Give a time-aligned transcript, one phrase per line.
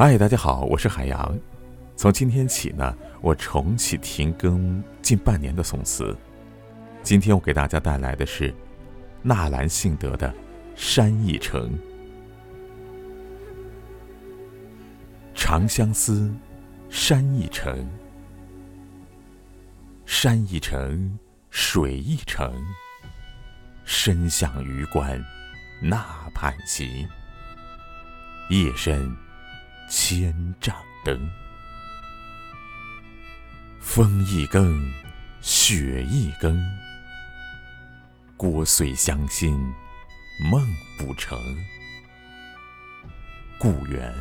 [0.00, 1.36] 嗨，大家好，我是海洋。
[1.96, 6.16] 从今天起呢，我重启停更近半年的宋词。
[7.02, 8.54] 今天我给大家带来的是
[9.22, 10.28] 纳兰性德的
[10.76, 11.68] 《山一程》。
[15.34, 16.32] 长相思，
[16.88, 17.84] 山一程。
[20.06, 21.18] 山一程，
[21.50, 22.54] 水一程。
[23.84, 25.20] 身向榆关
[25.82, 26.86] 那畔行，
[28.48, 29.12] 夜深。
[29.88, 31.18] 千丈灯，
[33.80, 34.92] 风一更，
[35.40, 36.62] 雪一更。
[38.36, 39.58] 聒碎乡心
[40.50, 40.62] 梦
[40.98, 41.38] 不成，
[43.58, 44.14] 故园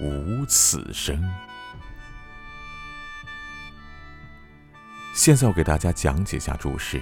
[0.00, 1.22] 无此声。
[5.14, 7.00] 现在我给大家讲解一下注释。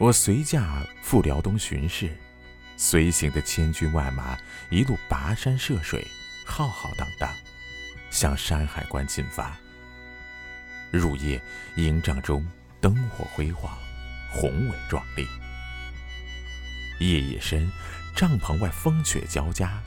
[0.00, 2.08] 我随驾赴辽东巡视，
[2.78, 4.34] 随行的千军万马
[4.70, 6.06] 一路跋山涉水，
[6.46, 7.30] 浩浩荡荡，
[8.10, 9.54] 向山海关进发。
[10.90, 11.38] 入夜，
[11.76, 12.42] 营帐中
[12.80, 13.76] 灯火辉煌，
[14.32, 15.28] 宏伟壮丽。
[16.98, 17.70] 夜已深，
[18.16, 19.82] 帐篷外风雪交加，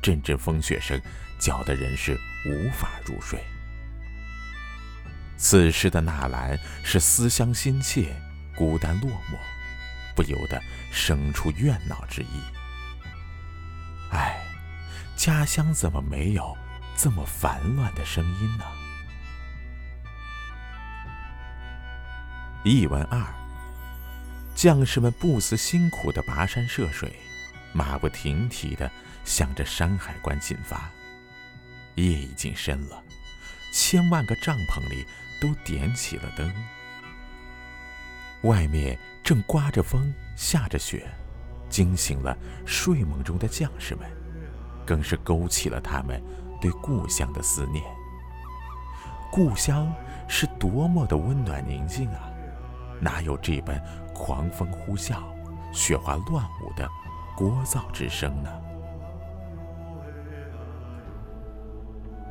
[0.00, 0.98] 阵阵风雪声
[1.38, 3.38] 搅得人是无法入睡。
[5.36, 8.16] 此时的纳兰是思乡心切。
[8.56, 9.36] 孤单落寞，
[10.14, 10.62] 不由得
[10.92, 12.40] 生出怨恼之意。
[14.10, 14.42] 唉，
[15.16, 16.56] 家乡怎么没有
[16.96, 18.64] 这么烦乱的声音呢？
[22.64, 23.24] 译文二：
[24.54, 27.18] 将士们不辞辛苦的跋山涉水，
[27.72, 28.90] 马不停蹄的
[29.24, 30.90] 向着山海关进发。
[31.94, 33.02] 夜已经深了，
[33.72, 35.06] 千万个帐篷里
[35.40, 36.52] 都点起了灯。
[38.42, 41.06] 外面正刮着风，下着雪，
[41.68, 44.08] 惊醒了睡梦中的将士们，
[44.86, 46.22] 更是勾起了他们
[46.60, 47.84] 对故乡的思念。
[49.30, 49.92] 故乡
[50.26, 52.30] 是多么的温暖宁静啊，
[53.00, 53.80] 哪有这般
[54.14, 55.16] 狂风呼啸、
[55.72, 56.88] 雪花乱舞的
[57.36, 58.50] 聒噪之声呢？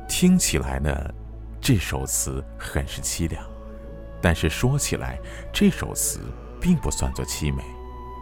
[0.08, 0.90] 听起来呢，
[1.60, 3.49] 这首词很是凄凉。
[4.22, 5.18] 但是说起来，
[5.52, 6.20] 这首词
[6.60, 7.62] 并不算作凄美，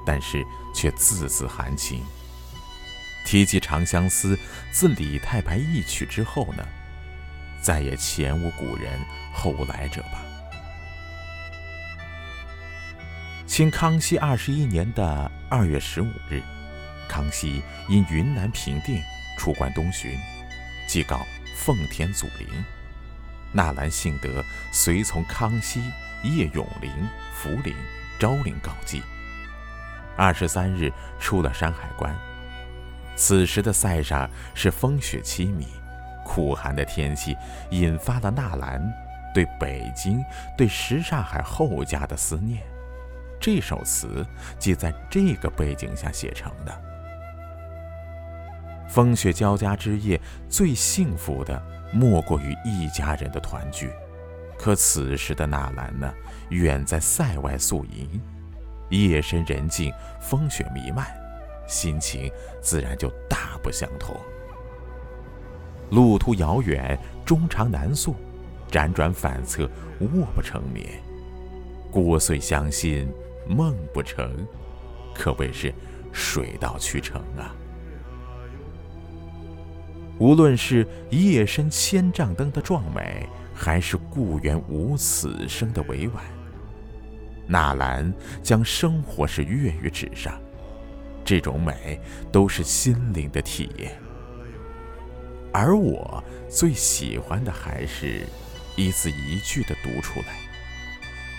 [0.06, 0.44] 但是
[0.74, 2.02] 却字字含情。
[3.24, 4.36] 提及《长相思》，
[4.70, 6.66] 自李太白一曲之后呢，
[7.60, 8.98] 再也前无古人
[9.34, 10.22] 后无来者吧。
[13.46, 16.40] 清康熙二十一年的二月十五日，
[17.08, 19.02] 康熙因云南平定，
[19.36, 20.16] 出关东巡，
[20.86, 21.20] 即告
[21.56, 22.48] 奉天祖陵。
[23.52, 25.80] 纳兰性德随从康熙
[26.22, 26.90] 叶永陵、
[27.34, 27.74] 福陵、
[28.18, 29.02] 昭陵告祭。
[30.16, 32.14] 二十三日出了山海关，
[33.16, 35.66] 此时的塞上是风雪凄迷，
[36.24, 37.36] 苦寒的天气
[37.70, 38.82] 引发了纳兰
[39.32, 40.20] 对北京、
[40.56, 42.62] 对什刹海后家的思念。
[43.40, 44.26] 这首词
[44.58, 46.82] 即在这个背景下写成的。
[48.88, 51.62] 风雪交加之夜，最幸福的。
[51.92, 53.90] 莫过于一家人的团聚，
[54.58, 56.12] 可此时的纳兰呢，
[56.50, 58.20] 远在塞外宿营，
[58.90, 61.06] 夜深人静，风雪弥漫，
[61.66, 64.16] 心情自然就大不相同。
[65.90, 68.14] 路途遥远，终长难诉，
[68.70, 69.68] 辗转反侧，
[70.00, 70.86] 卧不成眠，
[71.90, 73.10] 聒碎乡心，
[73.46, 74.46] 梦不成，
[75.14, 75.72] 可谓是
[76.12, 77.56] 水到渠成啊。
[80.18, 86.24] 无论是夜深千丈灯的壮美，还是故园无此声的委婉，
[87.46, 88.12] 纳兰
[88.42, 90.40] 将生活是跃于纸上，
[91.24, 92.00] 这种美
[92.32, 93.96] 都是心灵的体验。
[95.52, 98.26] 而我最喜欢的还是
[98.76, 100.34] 一字一句的读出来，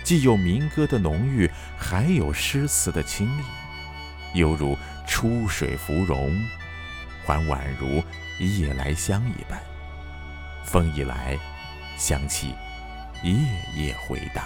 [0.04, 3.44] 既有民歌的浓郁，还有诗词的清丽，
[4.34, 6.34] 犹如出水芙蓉，
[7.30, 8.04] 还宛如。
[8.40, 9.60] 夜来香一般，
[10.66, 11.38] 风一来，
[11.98, 12.56] 香气
[13.22, 13.34] 夜
[13.76, 14.46] 夜回荡。